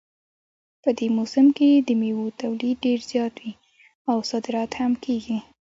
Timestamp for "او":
4.09-4.17